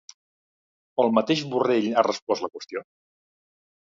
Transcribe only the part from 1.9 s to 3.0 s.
ha respost la qüestió?